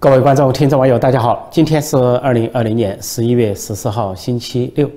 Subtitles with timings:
[0.00, 1.48] 各位观众、听众、网友，大家好！
[1.50, 4.88] 今天是二零二零年十一月十四号，星期六。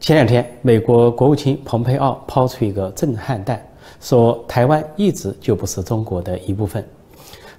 [0.00, 3.64] 前两天，美国国务卿蓬佩奥抛出一个震撼弹，
[4.00, 6.84] 说台湾一直就不是中国的一部分。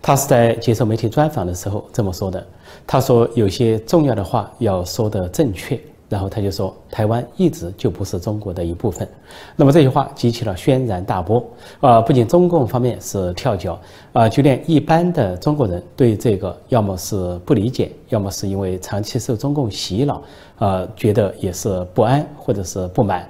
[0.01, 2.45] 他是在接受媒体专访的时候这么说的。
[2.85, 5.79] 他说：“有些重要的话要说的正确。”
[6.09, 9.07] 然后他就说，台湾一直就不是中国的一部分。
[9.55, 11.45] 那么这句话激起了轩然大波
[11.81, 11.99] 啊！
[11.99, 13.77] 不仅中共方面是跳脚
[14.13, 20.21] 啊，就连一般的中国人对这个要么是不理解，要么是因为长期受中共洗脑
[20.59, 23.27] 啊，觉得也是不安或者是不满。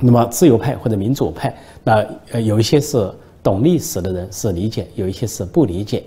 [0.00, 1.54] 那么自由派或者民主派，
[1.84, 3.12] 那呃有一些是
[3.42, 6.02] 懂历史的人是理解，有一些是不理解。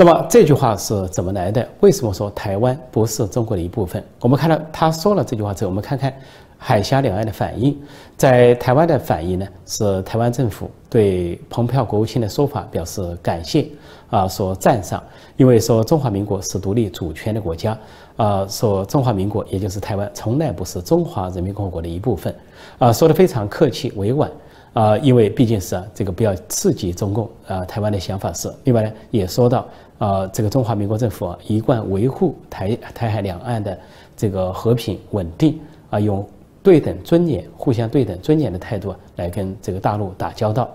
[0.00, 1.68] 那么这句话是怎么来的？
[1.80, 4.02] 为什么说台湾不是中国的一部分？
[4.20, 6.10] 我们看到他说了这句话之后，我们看看
[6.56, 7.78] 海峡两岸的反应。
[8.16, 13.66] 在台湾的反应呢，是台湾政府对蓬佩奥国务卿的说法表示感谢
[14.08, 15.02] 啊，说赞赏，
[15.36, 17.78] 因为说中华民国是独立主权的国家
[18.16, 22.34] 啊，说中华民国也就是台湾从来不是中华人民共和国的一部分
[22.78, 24.30] 啊，说的非常客气委婉。
[24.72, 27.64] 啊，因为毕竟是，这个不要刺激中共啊。
[27.64, 29.66] 台湾的想法是，另外呢，也说到
[30.00, 33.78] 啊，这个中华民国政府啊，一贯维护台台海两岸的
[34.16, 36.26] 这个和平稳定啊，用
[36.62, 40.66] 对等尊严、互相对等尊严的态度来跟这个大陆打交道。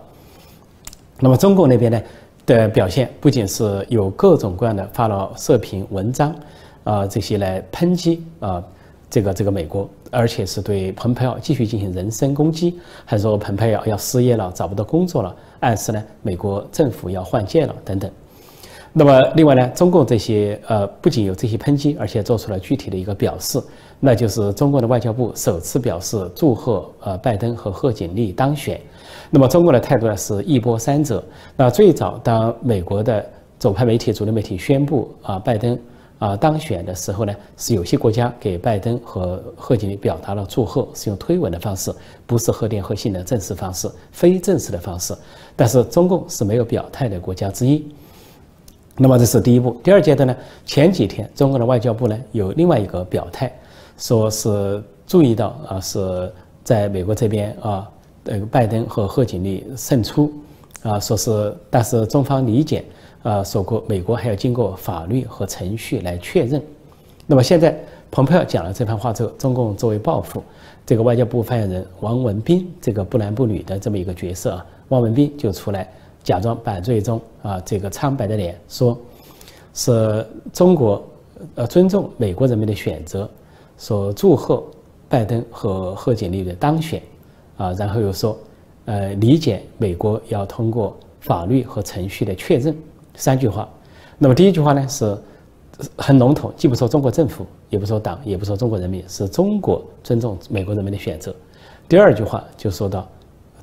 [1.19, 1.99] 那么中共那边呢
[2.45, 6.35] 的表现，不仅是有各种各样的发了社评文章
[6.83, 8.63] 啊，这些来抨击啊。
[9.07, 18.11] 这个这个美国，而且是对蓬佩奥继续进行人身攻击，还说蓬佩奥要失业了，找不到工作了，暗示呢美国政府要换届了等等。
[18.97, 23.61] 那么另外呢，中共这些呃不仅有这些抨击，而且做出了具体的一个表示，
[23.99, 28.79] 那就是中国的外交部首次表示祝贺呃拜登和贺锦丽当选。
[29.29, 31.21] 那么中国的态度呢是一波三折。
[31.57, 33.25] 那最早当美国的
[33.59, 35.77] 左派媒体、主流媒体宣布啊拜登。
[36.17, 41.93] 啊，当选的时候呢，是有些国家给拜登和贺锦丽表达了祝贺，是用推文的方式，
[42.25, 45.13] 不是贺电贺信的正式方式，非正式的方式。
[45.57, 47.85] 但是中共是没有表态的国家之一。
[48.97, 49.79] 那么这是第一步。
[49.83, 50.35] 第二阶段呢，
[50.65, 53.51] 前几天中国的外交部呢有另外一个表态，
[53.97, 56.31] 说是注意到啊，是
[56.63, 57.89] 在美国这边啊，
[58.23, 60.31] 那个拜登和贺锦丽胜出，
[60.83, 62.83] 啊，说是但是中方理解。
[63.23, 66.61] 啊，说过美国还要经过法律和程序来确认。
[67.25, 67.75] 那么现在，
[68.11, 70.43] 蓬佩奥讲了这番话之后，中共作为报复，
[70.85, 75.91] 这个外交部发言人王文斌这个不男不女的这么一个角色啊，王文斌就出来
[76.25, 78.97] 假装板醉中啊，这个苍白的脸说，
[79.75, 81.01] 是中国
[81.53, 83.29] 呃尊重美国人民的选择，
[83.77, 84.63] 说祝贺
[85.07, 86.99] 拜登和贺锦丽的当选
[87.57, 88.35] 啊，然后又说，
[88.85, 92.75] 呃，理解美国要通过法律和程序的确认。
[93.13, 93.69] 三句话，
[94.17, 95.15] 那么第一句话呢是
[95.95, 101.33] 很笼统，既不说中国政府，也不说党，也不说中国人民，是中国尊重美国人民的选择。
[101.87, 103.07] 第二句话就说到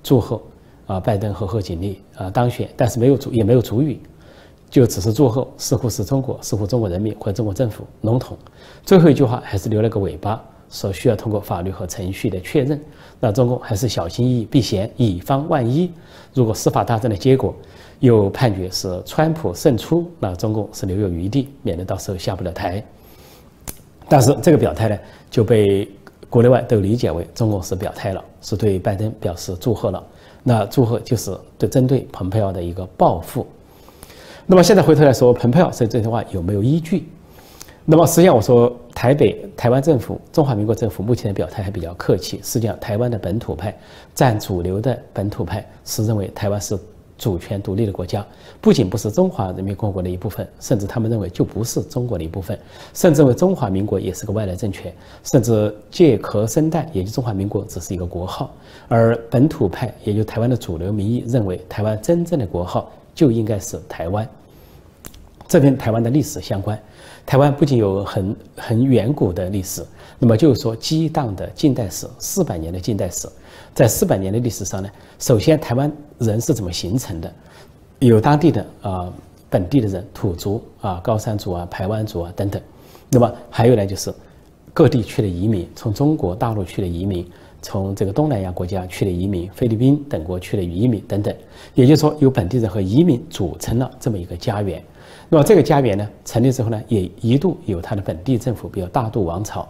[0.01, 0.41] 祝贺
[0.87, 4.01] 啊拜登和贺锦丽啊当选，但是没有主也没有主语，
[4.71, 8.37] 就只是祝贺，似乎是中国，似乎中国人民或者中国政府笼统。
[8.85, 12.81] 最后一句话还是留了个尾巴，说需要通过法律和程序的确认。
[13.21, 15.91] 那中共还是小心翼翼避嫌，以防万一，
[16.35, 17.55] 如果司法大战的结果。
[18.01, 22.83] 又判决是川普胜出，那中共是留有余地，免得到时候下不了台。
[24.09, 24.99] 但是这个表态呢，
[25.31, 25.89] 就被
[26.29, 30.05] 国内外都理解为中共是表态了，是对拜登表示祝贺了。
[30.43, 33.47] 那祝贺就是对针对蓬佩奥的一个报复。
[34.47, 37.09] 那么现在回头来说，蓬佩奥说这句话有没有依据？
[37.85, 42.41] 那么实际上我说，台北台湾政府、中华民国政府目前的表态还比较客气。
[42.43, 43.77] 实际上，台湾的本土派
[44.15, 46.79] 占主流的本土派是认为台湾是。
[47.19, 48.27] 主权独立的国家
[48.61, 52.59] 不仅不是中华人民共和国的一部分，甚至他们认为就不是中国的一部分，
[52.95, 58.53] 甚至为中华民国也是个外来政权，甚至借壳生蛋，也就中华民国只是一个国号。
[58.89, 64.29] 而本土派，也就台湾的主流民意认为，台湾真正的国号就应该是台湾。
[65.47, 66.79] 这跟台湾的历史相关。
[67.25, 69.85] 台湾不仅有很很远古的历史，
[70.19, 73.29] 那么就是说激荡的近代史，四百年的近代史。
[73.75, 74.89] 在四百年的历史上呢，
[75.19, 77.33] 首先台湾人是怎么形成的？
[78.01, 79.13] 有当地的啊
[79.49, 82.61] 本地的人，土族啊、高山族啊、排湾族啊等等。
[83.09, 84.13] 那么还有呢，就是
[84.75, 87.27] 各地去的移民，从中国大陆去的移民，
[87.61, 91.35] 从这个东南亚国家去的移民，菲律宾等国去的移民等等。
[91.75, 94.83] 也就是说，由本地人和移民组成了这么一个家园。
[95.29, 99.67] 那么这个家园呢，成立之后呢，也一度有它的本地政府，比如大渡王朝。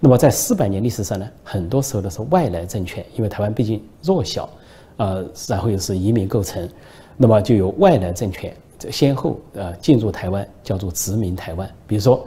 [0.00, 4.48] 那么在四百年历史上呢，很多时候都是外来政权，因为台湾毕竟弱小，
[4.96, 6.68] 呃，然后又是移民构成，
[7.16, 11.70] 那么就有外来政权这先后呃进入台湾，叫做殖民台湾。
[11.86, 12.26] 比如说，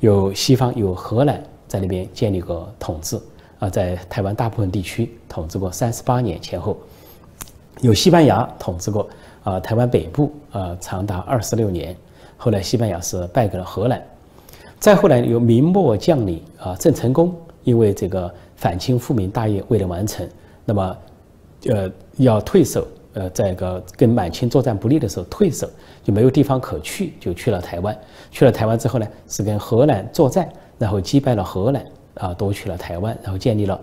[0.00, 3.20] 有西方有荷兰在那边建立过统治
[3.58, 6.76] 啊，在台湾大部分地区统治过三十八年前后，
[7.80, 9.08] 有西班牙统治过
[9.42, 11.96] 啊台湾北部啊长达二十六年，
[12.36, 14.02] 后来西班牙是败给了荷兰。
[14.78, 17.34] 再后来有明末将领啊郑成功，
[17.64, 20.28] 因为这个反清复明大业未能完成，
[20.64, 20.96] 那么
[21.66, 22.86] 呃要退守。
[23.14, 25.68] 呃，在个跟满清作战不利的时候退守，
[26.04, 27.98] 就没有地方可去，就去了台湾。
[28.30, 30.48] 去了台湾之后呢，是跟荷兰作战，
[30.78, 31.84] 然后击败了荷兰，
[32.14, 33.80] 啊，夺取了台湾，然后建立了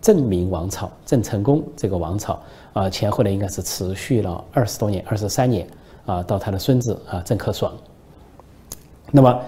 [0.00, 2.40] 郑明王朝，郑成功这个王朝，
[2.72, 5.66] 啊，前后呢应该是持续了二十多年，二十三年，
[6.06, 7.70] 啊，到他的孙子啊郑克爽。
[9.10, 9.38] 那么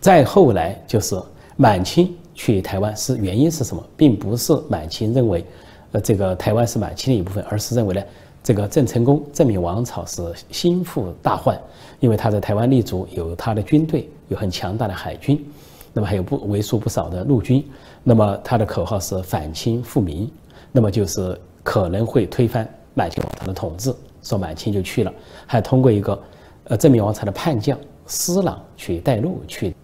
[0.00, 1.20] 再后来就是
[1.56, 3.84] 满清去台湾是原因是什么？
[3.96, 5.44] 并不是满清认为，
[5.92, 8.02] 呃，这个台湾是满清的一部分，而是认为呢。
[8.42, 11.60] 这个郑成功、郑明王朝是心腹大患，
[12.00, 15.44] 因为他在台湾立足，有他的军队，有很强大的海军，
[15.92, 17.62] 那么还有不为数不少的陆军，
[18.02, 20.28] 那么他的口号是反清复明，
[20.72, 25.12] 那么就是可能会推翻满清王朝的统治，说满清就去了，
[25.46, 26.18] 还通过一个
[26.64, 29.76] 呃郑明王朝的叛将施琅去带路去。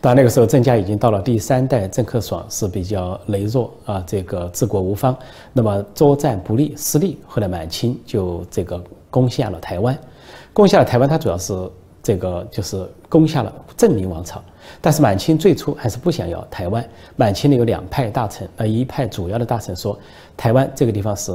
[0.00, 5.16] 到那个时候，郑家已经到了第三代，郑克爽是比较羸弱啊，这个治国无方，
[5.52, 7.18] 那么作战不利，失利。
[7.26, 9.96] 后来满清就这个攻下了台湾，
[10.52, 11.54] 攻下了台湾，它主要是
[12.02, 14.42] 这个就是攻下了郑明王朝。
[14.80, 16.84] 但是满清最初还是不想要台湾，
[17.16, 19.98] 满清呢有两派大臣，呃，一派主要的大臣说，
[20.36, 21.32] 台湾这个地方是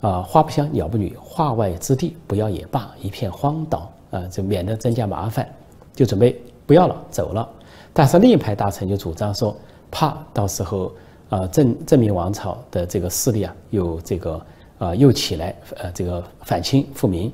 [0.00, 5.48] 啊花不香鸟不语，化外之地，不要也罢，一片荒岛啊，就免得增加麻烦，
[5.94, 7.48] 就准备不要了，走了。
[7.92, 9.54] 但是另一派大臣就主张说，
[9.90, 10.92] 怕到时候，
[11.28, 14.46] 啊，郑郑明王朝的这个势力啊，又这个
[14.78, 17.30] 啊又起来，呃，这个反清复明，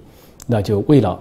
[0.46, 1.18] 那就为了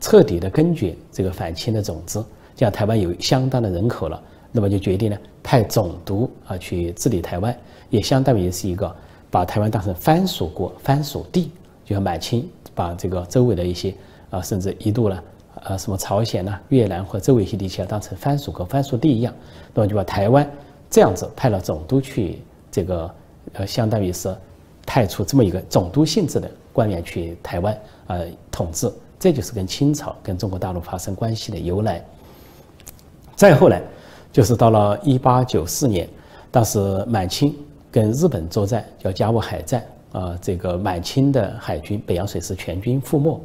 [0.00, 2.24] 彻底的根绝这个反清的种子，
[2.56, 4.20] 这样台湾有相当的人口了，
[4.50, 7.56] 那么就决定呢派总督啊去治理台湾，
[7.90, 8.92] 也相当于是一个
[9.30, 11.52] 把台湾当成藩属国、藩属地，
[11.84, 13.94] 就像满清把这个周围的一些
[14.30, 15.22] 啊，甚至一度呢。
[15.64, 19.34] 呃，什么朝鲜呐、越南或周围一些地区啊，当成藩属和藩属地一样，
[19.74, 20.48] 那么就把台湾
[20.88, 23.10] 这样子派了总督去，这个
[23.52, 24.34] 呃，相当于是
[24.86, 32.02] 派出这么一个总督性质的官员去台湾呃统治，这就是跟清朝跟中国大陆发生关系的由来。
[33.36, 33.82] 再后来，
[34.32, 36.08] 就是到了一八九四年，
[36.50, 37.54] 当时满清
[37.90, 43.40] 跟日本作战，叫甲午海战啊，这个满清的海军北洋水师全军覆没，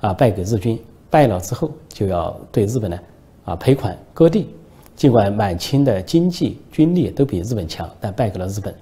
[0.00, 0.78] 啊，败给日军。
[1.10, 2.98] 败了之后，就要对日本呢，
[3.44, 4.48] 啊赔款割地。
[4.96, 8.74] 尽管满清的经济军力都比日本强，但败给了日本。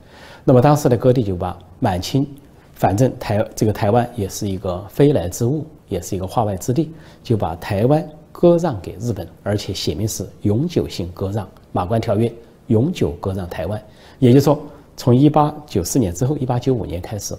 [0.43, 2.27] 那么当时的割地就把满清，
[2.75, 6.93] 反正台这个台湾也是一个非来之物，也是一个化外之地，
[7.23, 12.29] 就把台湾割让给日本，而且写明是永久性割让，《马关条约》
[12.67, 13.81] 永久割让台湾。
[14.19, 14.61] 也就是说，
[14.97, 17.33] 从一八九四年之后，一八九五年开始，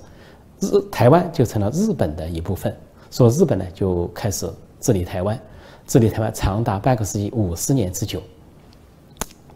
[0.62, 2.74] 日台湾就成了日本的一部分。
[3.12, 4.50] 说日本呢就开始。
[4.80, 5.40] 治理台湾，
[5.88, 8.22] 治理台湾长达半个世纪，五十年之久。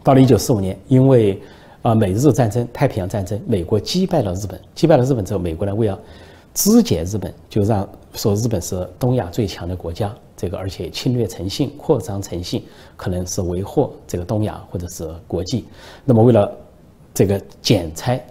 [0.02, 1.40] 到了一九四五年，因为
[1.82, 4.60] 啊美日战争、太平洋战争，美国击败了日本。
[4.74, 5.98] 击败了日本之后，美国呢为了
[6.52, 12.62] 肢解日本，就让说日本是东亚最强的国家，这个而且侵略成性、扩张成性，
[12.96, 15.66] 可能是为祸这个东亚或者是国际。
[16.04, 16.54] 那么为了
[17.14, 18.24] 这个剪裁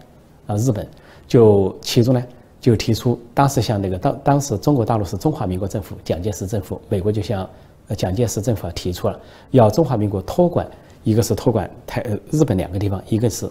[0.46, 0.88] 啊日本，
[1.28, 2.24] 就其中呢。
[2.64, 7.48] 就提出，当时向那个当当时中国大陆是中华民国政府，蒋介石政府，美国就向
[7.98, 9.20] 蒋介石政府提出了
[9.52, 10.66] 要中华民国托管，
[11.04, 12.02] 一个是托管台
[12.32, 13.50] 日本两个地方，一个是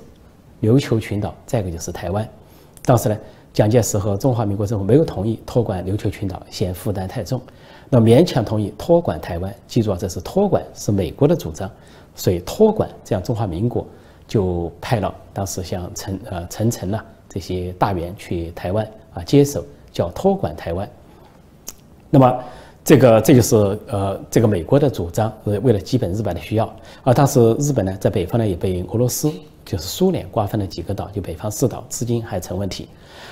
[0.62, 2.26] 琉球群岛，再一个就是台湾。
[2.86, 3.18] 当时呢，
[3.52, 7.38] 蒋介石和中华民国政府没有同意托管琉球群岛，嫌负担太重，
[7.90, 9.54] 那勉强同意托管台湾。
[9.68, 11.70] 记住啊，这是托管，是美国的主张，
[12.14, 13.86] 所以托管这样中华民国
[14.26, 18.90] 就派了当时像陈呃陈诚呐这些大员去台湾。
[19.14, 20.88] 啊，接手叫托管台湾，
[22.10, 22.44] 那么
[22.84, 23.56] 这个这就是
[23.88, 26.74] 呃这个美国的主张，是为了基本日本的需要。
[27.02, 29.30] 而当时日本呢，在北方呢也被俄罗斯
[29.64, 32.88] 就是苏联瓜分了几个岛，就北方四岛，资金还成问题。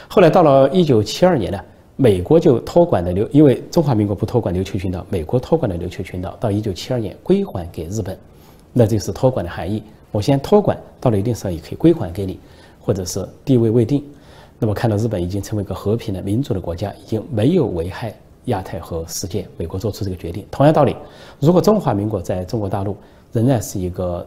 [0.09, 1.61] 后来到了一九七二年呢，
[1.97, 8.17] 美国就托管的琉，因为中华民国不托管琉球群岛，美国托管的琉球群岛，到一九七二年归还给日本，
[8.73, 9.83] 那就是托管的含义。
[10.13, 12.39] 我先托管到了一定时候也可以归还给你，
[12.81, 14.05] 或者是地位未定。
[14.63, 18.15] 那么看到日本已经成为一个和平的民主的国家，已经没有危害
[18.45, 20.47] 亚太和世界，美国做出这个决定。
[20.51, 20.95] 同样道理，
[21.39, 22.95] 如果中华民国在中国大陆
[23.33, 24.27] 仍然是一个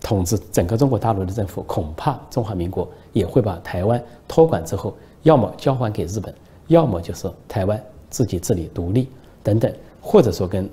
[0.00, 6.34] 统治整个中国大陆的政府，恐怕中华民国也会把台湾托管之后，要么交还给日本，
[6.68, 9.06] 要么就是台湾自己治理独立
[9.42, 9.70] 等等，
[10.00, 10.66] 或者说跟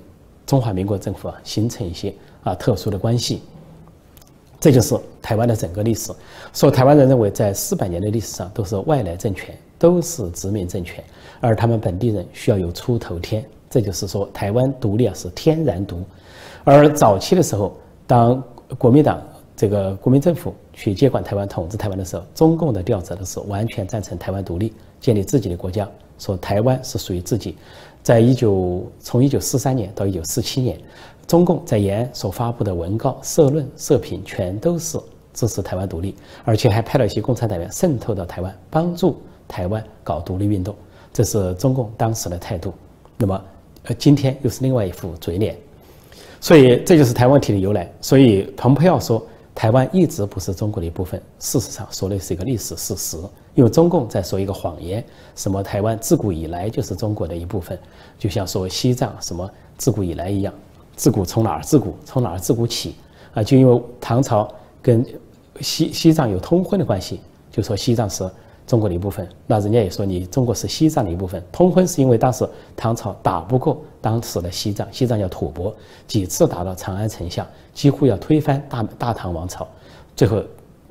[0.46, 3.42] 中华民国政府啊形成一些啊特殊的关系。
[4.66, 6.10] 这就是台湾的整个历史。
[6.52, 11.04] 说台湾人认为，在四百年的历史上都是外来政权，都是殖民政权，
[11.40, 13.44] 而他们本地人需要有出头天。
[13.70, 16.02] 这就是说，台湾独立啊是天然独。
[16.64, 17.76] 而早期的时候，
[18.08, 18.42] 当
[18.76, 19.22] 国民党
[19.56, 27.56] 这个国民政府去接管台湾、统治台湾的时候，中共的调子都是完全赞成台湾独立，建立自己的国家，说台湾是属于自己。
[28.02, 30.76] 在一九从一九四三年到一九四七年。
[31.26, 34.98] 中共在延安所发布的文告、社论、社评，全都是
[35.34, 36.14] 支持台湾独立，
[36.44, 40.74] 而且还派了一些共产党员渗透到台湾，帮助台湾搞独立运动。
[41.12, 42.72] 这是中共当时的态度。
[43.16, 43.42] 那么，
[43.84, 45.56] 呃，今天又是另外一副嘴脸。
[46.40, 47.90] 所以，这就是台湾问题的由来。
[48.00, 53.16] 所以，蓬佩奥说台湾一直不是中国的一部分，事实上说的是一个历史事实。
[53.54, 55.02] 因为中共在说一个谎言，
[55.34, 57.78] 什么台湾自古以来就是中国的一部分，
[58.18, 60.52] 就像说西藏什么自古以来一样。
[60.96, 61.94] 自古从哪儿自古？
[62.04, 62.94] 从哪儿自古起？
[63.34, 64.50] 啊，就因为唐朝
[64.80, 65.04] 跟
[65.60, 67.20] 西西藏有通婚的关系，
[67.52, 68.28] 就说西藏是
[68.66, 69.28] 中国的一部分。
[69.46, 71.42] 那人家也说你中国是西藏的一部分。
[71.52, 75.74] 通婚是因为当时唐朝打不过当时的西藏，西藏叫吐蕃，
[76.06, 79.68] 几次打到长安城下，几乎要推翻大大唐王朝。
[80.16, 80.42] 最后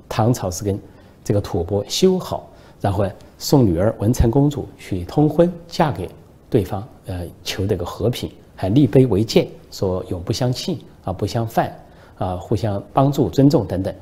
[0.08, 0.80] 唐朝是跟
[1.24, 2.48] 这个吐蕃修好，
[2.80, 3.04] 然后
[3.40, 6.08] 送女儿文成公主去通婚，嫁给
[6.48, 8.30] 对方，呃，求这个和平。
[8.58, 11.77] 还立碑为鉴，说永不相弃啊，不相犯
[12.17, 13.94] 啊，互相帮助、尊重等等。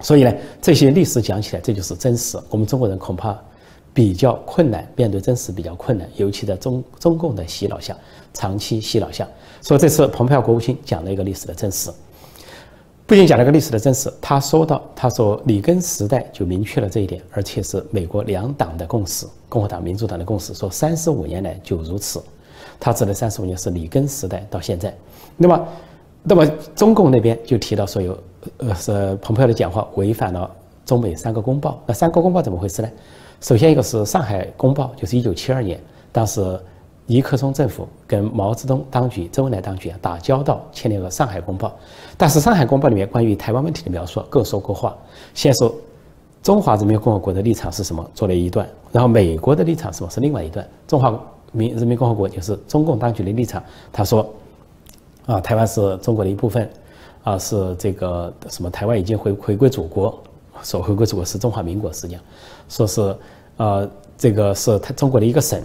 [0.00, 2.36] 所以呢，这些历史讲起来，这就是真实。
[2.48, 3.38] 我们中国人恐怕
[3.94, 7.96] 比较困难，面对真实比较困难，尤其在中中共的洗脑下，
[8.34, 9.28] 长期洗脑下。
[9.60, 11.88] 所以这次蓬佩奥国务卿讲了一个历史的真实，
[13.06, 22.20] 不仅讲了个历史的真实，他说到，他说里根时代就明确了这一点，而且是美国两党的共识，共和党、民主党的共识，说三十五年来就如此。
[22.80, 24.92] 他指的三十五年是里根时代到现在，
[25.36, 25.68] 那么，
[26.22, 28.18] 那么中共那边就提到说有，
[28.56, 30.50] 呃，是蓬佩奥的讲话违反了
[30.86, 31.78] 中美三个公报。
[31.86, 32.88] 那三个公报怎么回事呢？
[33.42, 35.78] 首先一个是上海公报，就是一九七二年，
[36.10, 36.58] 当时
[37.04, 41.70] 尼克松政府跟毛泽东当局、周恩来当局啊打交道，签了个上海公报。
[42.16, 44.96] 但是上海公报里面关于台湾问题的描述各说各话。
[45.34, 45.74] 先说
[46.42, 50.66] 中华人民共和国的立场是什么，做了一段，然后美国的立场什么是另外一段。
[50.88, 51.20] 中华。
[51.52, 53.62] 民人民共和国就是中共当局的立场。
[53.92, 54.28] 他说
[55.26, 56.68] ：“啊，台湾是中国的一部分，
[57.22, 58.70] 啊，是这个什么？
[58.70, 60.18] 台湾已经回回归祖国，
[60.62, 62.22] 说回归祖国是中华民国，实际上
[62.68, 63.16] 说是，
[63.56, 65.60] 呃，这个是他中国的一个省。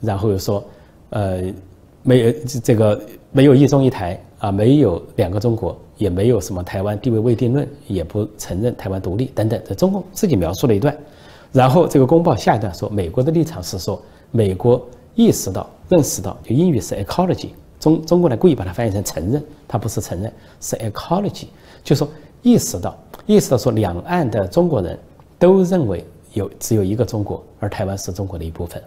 [0.00, 0.64] 然后又说，
[1.10, 1.42] 呃，
[2.02, 2.32] 没有
[2.62, 3.00] 这个
[3.32, 9.60] 没有一中一台啊，没有两个中国，也没有什么台湾地位未定论，也不承认台湾独立等等。
[9.66, 10.96] 这中共自己描述了一段。
[11.52, 14.80] 然后这个公报下一段说，美国的立场是说，美国。”
[15.14, 17.48] 意识到、认识到，就英语是 ecology，
[17.78, 21.46] 中中国呢故意把它翻译成承认，它不是承认，是 ecology，
[21.82, 22.08] 就说
[22.42, 24.98] 意识到，意识到说两岸的中国人
[25.38, 28.82] 都认为有只有一个中国，而台湾是中国的一部分。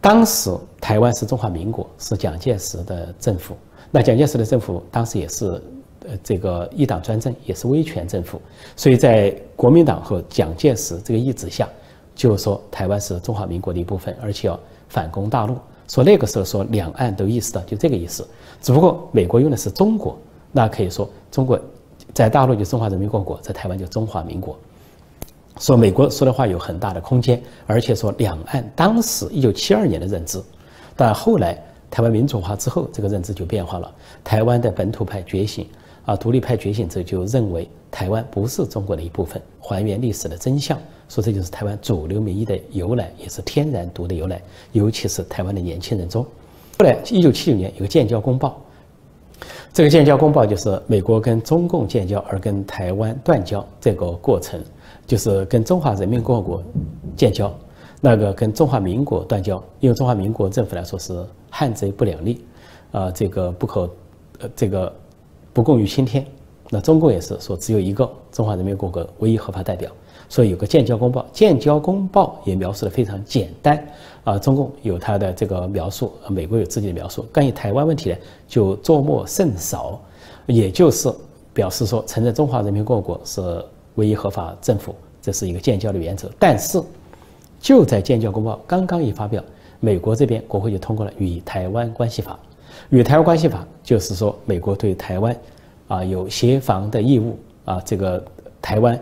[0.00, 0.50] 当时
[0.80, 3.54] 台湾是中华民国，是蒋介石的政府，
[3.90, 5.62] 那蒋介石的政府当时也是
[6.08, 8.40] 呃这个一党专政，也是威权政府，
[8.74, 11.68] 所以在国民党和蒋介石这个意志下，
[12.14, 14.58] 就是说台湾是中华民国的一部分，而且要。
[14.90, 15.56] 反攻大陆，
[15.88, 18.28] 说那个时候说两岸都意识到，就这个意思。
[18.60, 20.18] 只不过美国用的是中国，
[20.52, 21.58] 那可以说中国
[22.12, 24.54] 在大陆就中华人民共和国，在台湾就中华民国。
[25.58, 30.42] 说美国说的话有很大的空间，而且说两岸当时一九七二年的认知，
[30.96, 31.58] 但后来
[31.90, 33.90] 台湾民主化之后，这个认知就变化了。
[34.22, 35.66] 台湾的本土派觉醒
[36.04, 40.78] 啊，独立派觉醒之后，就认为台湾不是中国的一部分，还原历史的真相。
[41.08, 44.40] 说这就是台湾主流民意的由来，也是天然独的由来，
[44.70, 46.22] 尤其是台湾的年轻人中。
[46.78, 48.60] 后来，一九七九年有个建交公报，
[49.72, 54.62] 这个建交公报就是美国跟中共建交而跟台湾断交这个过程，
[55.04, 56.62] 就是跟中华人民共和国
[57.16, 57.52] 建交，
[58.00, 62.40] 那个跟中华民国断交，因为中华民国政府来说是汉贼不两立，
[62.92, 63.90] 啊，这个不可，
[64.38, 64.94] 呃，这个
[65.60, 66.24] 不共于青天。
[66.70, 69.90] 那中共也是说只有一个中华人民共和国唯一合法代表。
[70.26, 73.86] 所以有个建交公报，建交公报也描述的非常简单
[74.24, 74.38] 啊。
[74.38, 77.26] 中共有他的这个描述，美国有自己的描述。
[77.30, 78.16] 关于台湾问题呢，
[78.48, 80.00] 就作墨甚少，
[80.46, 81.12] 也就是
[81.52, 83.62] 表示说承认中华人民共和国是
[83.96, 86.30] 唯一合法政府，这是一个建交的原则。
[86.38, 86.82] 但是
[87.60, 89.44] 就在建交公报刚刚一发表，
[89.78, 92.32] 美国这边国会就通过了《与台湾关系法》。
[92.88, 95.36] 《与台湾关系法》就是说美国对台湾
[95.88, 98.24] 啊有协防的义务啊，这个
[98.62, 98.98] 台湾。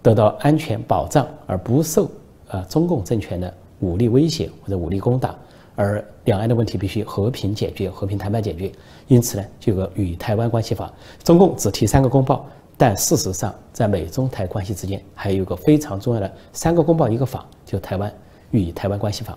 [0.00, 2.08] 得到安全保障，而不受
[2.46, 5.34] 啊中共政权的武力威胁或者武力攻打，
[5.74, 8.70] 而两岸的问题必须和平解决、和平谈判解决。
[9.08, 10.90] 因此呢，就有个与台湾关系法。
[11.24, 18.10] 中共只提三个公报，但事实上，在美中台关系之间，还有个非常重要的三个公报一个法，就台湾
[18.52, 19.36] 与台湾关系法。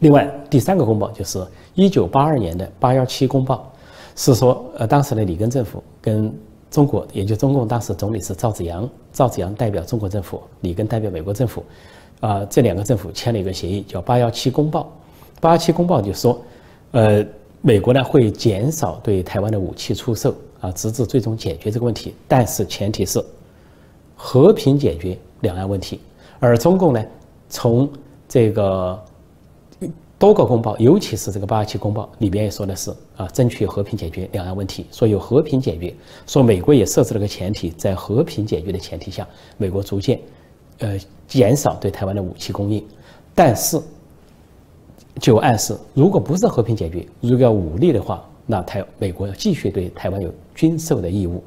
[0.00, 1.42] 另外，第三个公报就是
[1.74, 3.72] 一九八二年的八幺七公报，
[4.16, 6.30] 是说，呃，当时的里根政府跟
[6.70, 11.64] 中国，也就中共当时总理是赵紫阳，赵紫阳代表中国政府，里根代表美国政府，
[12.20, 14.90] 啊，这两个政府签了一个协议，叫八幺七公报。
[15.40, 16.36] 八幺七公报就说，
[16.90, 17.24] 呃。
[17.62, 22.14] 美国呢会减少对台湾的武器出售啊，直至最终解决这个问题。
[22.26, 23.22] 但是前提是
[24.16, 26.00] 和平解决两岸问题。
[26.38, 27.04] 而中共呢，
[27.50, 27.86] 从
[28.26, 28.98] 这个
[30.20, 34.84] 多个公报，尤其是这个八二七公报里边也说的是啊，争取和平解决两岸问题。
[34.92, 35.94] 说有和平解决，
[36.26, 40.20] 说美国也设置了个前提，在和平解决的前提下，美国逐渐
[40.80, 42.86] 呃减少对台湾的武器供应。
[43.34, 43.80] 但是。
[45.20, 51.42] 就暗示，如果不是和平解决，如果要武力的话，那台美国要继续对台湾有军售的义务。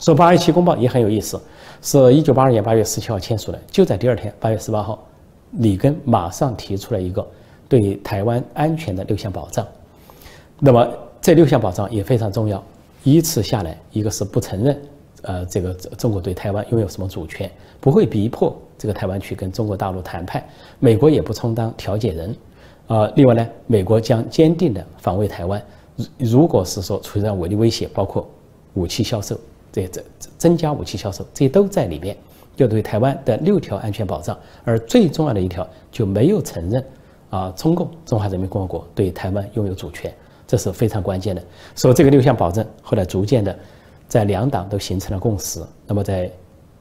[0.00, 1.40] 说八二七公报也很有意思，
[1.82, 5.06] 是一九八二年八月十七号签署的，就在第二天八月十八号，
[5.52, 7.24] 里根马上提出了一个
[7.68, 9.66] 对台湾安全的六项保障。
[10.58, 10.88] 那么
[11.20, 12.62] 这六项保障也非常重要，
[13.04, 14.82] 依次下来，一个是不承认，
[15.22, 20.42] 呃，这个中国对台湾拥有什么主权，不会逼迫这个台湾去跟中国大陆谈判，
[20.78, 22.34] 美国也不充当调解人。
[22.86, 25.60] 啊，另外呢，美国将坚定地防卫台湾。
[25.96, 28.28] 如如果是说出现武力威胁，包括
[28.74, 29.36] 武器销售，
[29.72, 30.00] 这这
[30.38, 32.16] 增加武器销售，这些都在里面，
[32.54, 34.38] 就对台湾的六条安全保障。
[34.62, 36.84] 而最重要的一条就没有承认
[37.30, 40.12] 啊，中共中华人民共和国对台湾拥有主权，
[40.46, 41.42] 这是非常关键的。
[41.74, 43.56] 所以这个六项保证后来逐渐的
[44.08, 45.62] 在两党都形成了共识。
[45.86, 46.30] 那么在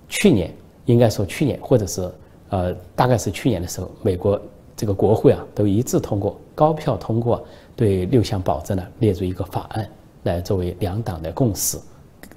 [0.08, 0.54] 去年，
[0.86, 2.10] 应该说去年或者是
[2.50, 4.40] 呃，大概是去年的时候，美国。
[4.78, 7.42] 这个国会啊，都一致通过，高票通过
[7.78, 9.90] 对六项保证呢列入一个法案，
[10.24, 11.77] 来作为两党的共识，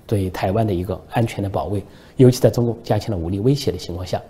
[0.07, 1.83] 对台湾的一个安全的保卫，
[2.15, 4.23] 尤其在中共加强了武力威胁的情况下，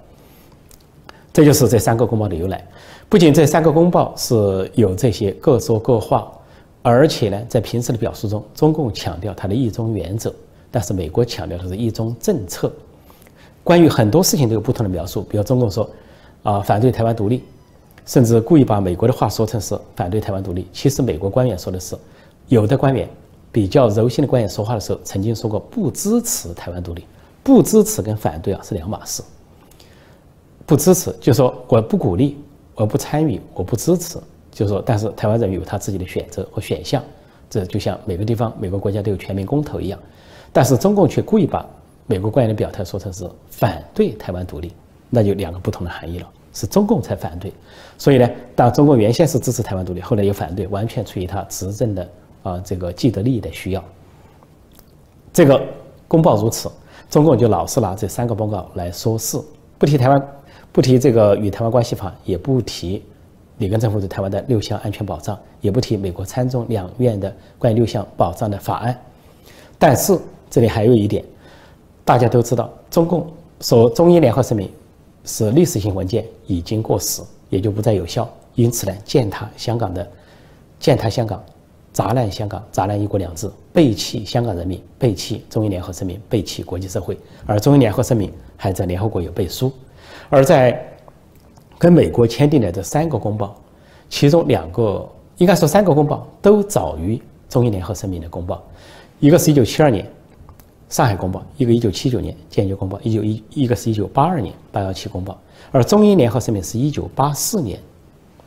[1.39, 2.67] 这就是这三个公报的由来。
[3.09, 6.29] 不仅这三个公报是有这些各说各话，
[6.83, 10.35] 而且呢，在平时的表述中，中共强调它的一中原则，
[10.69, 12.73] 但是美国强调的是一中政策。
[13.63, 15.89] 关于很多事情都有不同的描述，比如中共说
[16.43, 17.45] 啊，反对台湾独立。
[18.05, 21.95] 甚至故意把美国的话说成是反对台湾独立，其实美国官员说的是，
[22.49, 23.09] 有的官员
[23.53, 27.05] 比较柔性的官员说话的时候曾经说过不支持台湾独立，
[27.45, 29.23] 不支持跟反对啊是两码事。
[30.69, 32.37] 不支持就说我不鼓励，
[32.75, 34.19] 我不参与，我不支持，
[34.51, 37.03] 就说但是台湾人有他自己的选择和选项，
[37.49, 39.99] 这就像每个地方每个国家都有全民公投一样，
[40.53, 41.67] 但是中共却故意把
[42.07, 44.71] 美国官员的表态说成是反对台湾独立，
[45.09, 46.29] 那就两个不同的含义了。
[46.53, 47.51] 是中共才反对，
[47.97, 52.09] 所以呢，当中共原先是支持台湾独立，后来又反对，完全出于他执政的
[52.43, 53.85] 啊这个既得利益的需要。
[55.33, 55.63] 这个
[56.09, 56.71] 公报如此，
[57.09, 59.41] 中共就老是拿这三个公告来说事，
[59.79, 60.29] 不提台湾，
[60.79, 63.03] 不提这个与台湾关系法，也不提
[63.57, 68.97] 里根政府对台湾的六项安全保障，也不提美国参众两院的关于六项保障的法案。
[69.77, 70.17] 但是
[70.49, 71.25] 这里还有一点，
[72.05, 73.27] 大家都知道，中共
[73.61, 74.71] 说中英联合声明。
[75.25, 78.31] 是历史性文件已经过时，也就不再有效。
[78.55, 80.09] 因此呢，践踏香港的，
[80.79, 81.43] 践踏香港，
[81.93, 87.19] 砸烂香港，砸烂一国两制，背弃香港人民，背弃中英联合声明，背弃国际社会。
[87.47, 89.73] 而中英联合声明还在联合国有背书。
[90.29, 90.87] 而在
[91.79, 93.55] 跟美国签订的这三个公报，
[94.09, 98.63] 其中两个应该说三个公报都早于中英联合声明的公报，
[99.21, 100.07] 一个是一九七二年。
[100.89, 105.39] 上海公报，一个一九七九年坚决公报，一九一一个是一九八二年八幺七公报，
[105.71, 107.79] 而中英联合声明是一九八四年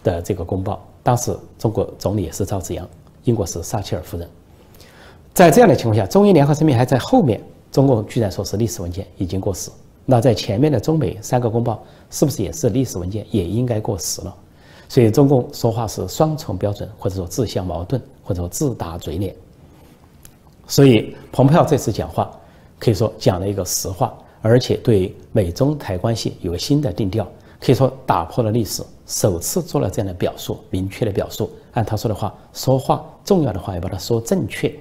[0.04, 2.90] 的这个公报，当时中国总理也是赵紫阳，
[3.26, 4.28] 英国是撒切尔夫人。
[5.36, 7.40] 在这样的情况下，中英联合声明还在后面，
[7.72, 9.70] 中国居然说是历史文件已经过时，
[10.06, 14.36] 那在前面的中美三个公报是不是也是历史文件，也应该过时了？
[14.90, 19.34] 所以中共说话是双重标准，或者说自相矛盾，或者说自打嘴脸。
[20.68, 22.32] 所以，蓬佩奥这次讲话
[22.80, 27.26] 可以说讲了一个实话，而且对美中台关系有个新的定调，
[27.60, 31.50] 可以说打破了历史，首次做了这样的表述，明确的表述。
[31.74, 34.74] 按他说的话，说话重要的话要把它说正确。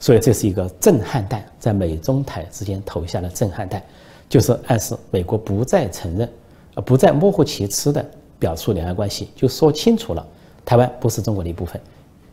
[0.00, 3.82] 所以这是一个震撼弹，在美中台之间投下了震撼弹，
[4.28, 6.28] 就是暗示美国不再承认，
[6.74, 8.04] 呃，不再模糊其词的
[8.38, 10.26] 表述两岸关系，就说清楚了，
[10.64, 11.80] 台湾不是中国的一部分。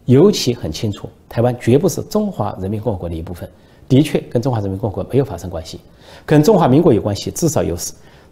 [0.06, 3.50] 尤其很清楚，台湾绝不是中华人民共和国的一部分，
[3.90, 5.80] 的确跟中华人民共和国没有发生关系，
[6.26, 7.76] 跟中华民国有关系，至少有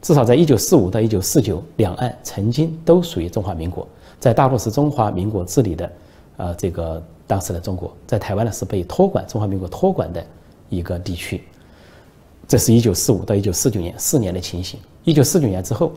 [0.01, 3.87] 至少在一九四五到一九四九，两岸曾经都属于中华民国。
[4.19, 5.91] 在大陆是中华民国治理的，
[6.37, 10.23] 呃，这个当时的中国，在台湾呢是被托管中华民国托管的
[10.69, 11.43] 一个地区。
[12.47, 14.79] 这是一九四五到一九四九年四年的情形。
[15.03, 15.91] 一九四九年之后，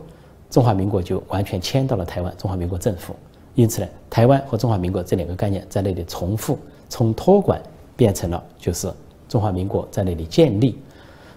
[0.51, 3.15] 中华民国就完全迁到了台湾，中华民国政府。
[3.55, 7.61] 因此呢，台湾和中华民国这两个概念在那里重复，从托管
[7.97, 8.93] 变成了就是
[9.29, 10.79] 中华民国在那里建立。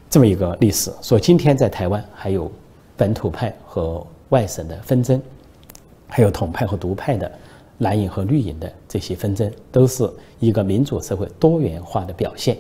[0.10, 2.52] 这么一个历史，所以今天在台湾还有
[2.98, 5.22] 本土派和外省的纷争，
[6.08, 7.32] 还有统派和独派的
[7.78, 12.58] 蓝营和绿营的这些纷争，都是一个民主社会多元化的表现。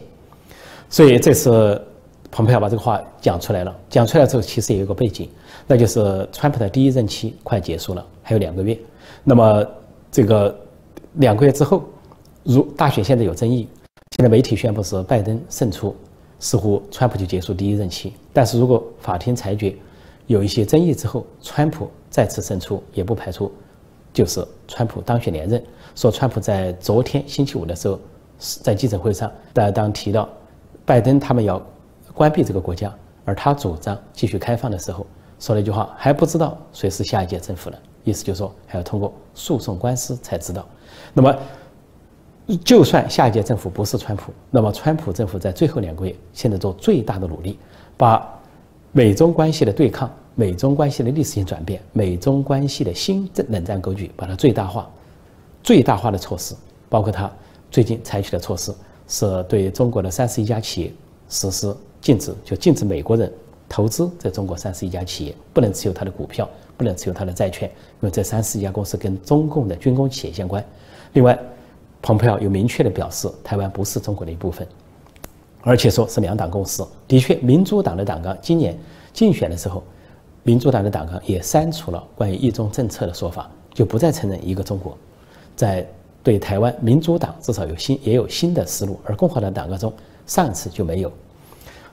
[0.90, 1.84] 所以这次
[2.32, 5.30] 蓬佩奥把这个话讲出来了，讲出来之后其实也有个背景，
[5.68, 8.78] 那就是川普的第一任期快结束了，还有两个月。
[9.24, 9.66] 那么
[10.12, 10.56] 这个
[11.14, 11.84] 两个月之后，
[12.44, 13.68] 如大选现在有争议，
[14.16, 15.96] 现在媒体宣布是拜登胜出。
[16.42, 19.76] 似乎川普就结束第一任期，但是如果法庭裁决
[20.26, 23.52] 有一些争议之后，川普再次胜出，也不排除
[24.14, 25.62] 就是川普当选连任。
[25.96, 28.00] 说川普在昨天星期五的时候，
[28.38, 30.30] 在记者会上，大家当提到
[30.86, 31.62] 拜登他们要
[32.20, 35.08] 关闭这个国家，而他主张继续开放的时候，
[35.40, 37.78] 说了一句话：还不知道谁是下一届政府呢？
[38.04, 40.68] 意思就是说还要通过诉讼官司才知道。
[41.14, 41.34] 那么。
[42.66, 47.60] 就算下一届政府不是川普，那么川普政府在最后两个月现在做最大的努力，
[47.96, 48.28] 把
[48.92, 54.90] 美中关系的对抗、美中关系的历史性转变、美中关系的新冷战格局，把它最大化。
[55.62, 56.56] 最大化的措施，
[56.90, 57.32] 包括他
[57.70, 58.74] 最近采取的措施，
[59.08, 60.92] 是对中国的三十一家企业
[61.30, 61.68] 实施
[62.02, 63.32] 禁止，就禁止美国人
[63.68, 70.64] 投资在中国三十一家企业，不能持有他的股票，不能持有他的债券，因为这三十一家公司跟中共的军工企业相关。
[71.14, 71.38] 另外。
[72.02, 74.66] 蓬佩奥有明确的表示，台湾不是中国的一部分，
[75.60, 76.82] 而且说是两党共识。
[77.10, 78.80] 的确，民主党的党纲今年
[79.12, 79.84] 竞选的时候，
[80.44, 84.98] 民主党的党纲也删除了关于一中政策的说法，就不再承认一个中国。
[85.58, 85.86] 在
[86.24, 89.92] 对台湾，民主党至少有新也有新的思路，而共和党党纲中
[90.26, 91.12] 上次就没有，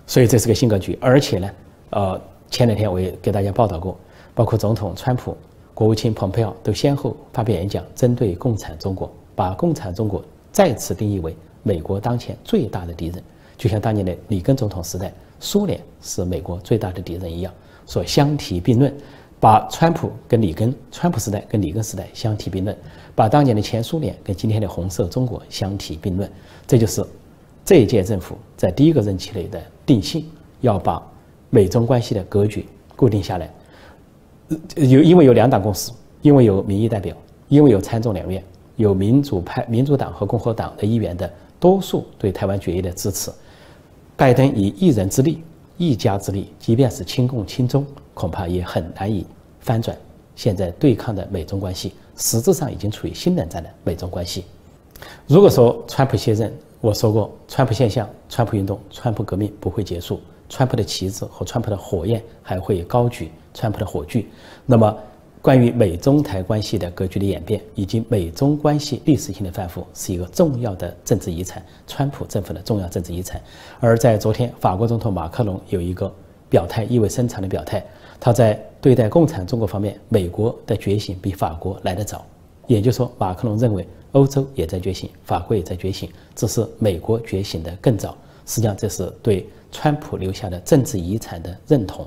[0.07, 0.99] 所以这是个新格局。
[1.01, 1.51] 而且呢，
[1.91, 3.99] 呃，前两天我也给大家报道过，
[4.35, 5.37] 包括总统川普、
[5.75, 9.13] 国务卿蓬佩奥都先后发表演讲，针对共产中国。
[9.35, 13.23] 把共产中国再次定义为美国当前最大的敌人，
[13.59, 17.53] 就像当年的里根总统时代，苏联是美国最大的敌人一样，
[17.85, 18.91] 所相提并论，
[19.39, 22.75] 把川普跟里根，川普时代跟里根时代相提并论，
[23.15, 26.33] 把当年的前苏联跟今天的红色中国相提并论，
[26.67, 27.05] 这就是
[27.63, 30.29] 这一届政府在第一个任期内的定性，
[30.61, 31.03] 要把
[31.49, 33.51] 美中关系的格局固定下来。
[34.75, 37.17] 有因为有两党共识，因为有民意代表，
[37.49, 38.43] 因为有参众两院。
[38.77, 43.31] 有民主派、民主党和共和党的议员的多数对台湾决议的支持，
[44.15, 45.43] 拜登以一人之力、
[45.79, 49.27] 一家之力，即便是亲共亲中，恐怕也很难以
[49.61, 49.97] 翻转
[50.35, 51.95] 现在对抗的美中关系。
[52.19, 54.45] 实质上已经处于新冷战的美中关系。
[55.27, 56.53] 如果说川普卸任，
[56.87, 64.25] 我说过，川普现象、川普运动、川普革命不会结束，川普的旗帜和川普的火焰还会高举，川普的火炬，
[64.65, 64.97] 那么。
[65.43, 73.41] 关于美中台关系的格局的演变，以及美中关系历史性的反复，是一个重要的政治遗产，川普政府的重要政治遗产。
[73.79, 76.13] 而在昨天，法国总统马克龙有一个
[76.49, 77.85] 表态，意味深长的表态，
[78.19, 82.25] 他在对待共产中国方面，美国的觉醒比法国来得早。
[82.67, 83.87] 也就是说，马克龙认为
[84.17, 88.17] 欧洲也在觉醒，法国也在觉醒，只是美国觉醒的更早。
[88.47, 92.07] 实际上，这是对川普留下的政治遗产的认同。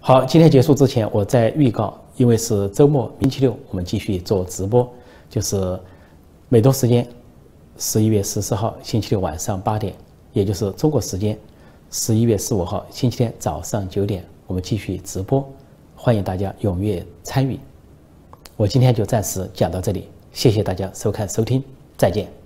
[0.00, 4.92] 好，今天结束之前，我再预告，因为是周末，星期六我们继续做直播，
[5.30, 5.78] 就是
[6.48, 7.06] 美东时间
[7.76, 9.94] 十一月十四号星期六晚上八点，
[10.32, 11.38] 也就是中国时间
[11.92, 15.48] 十一月十五号星期天早上九点，我们继续直播，
[15.94, 17.60] 欢迎大家踊跃参与。
[18.58, 21.62] 我今天就暂时讲到这里，谢谢大家收看收听，
[21.96, 22.37] 再见。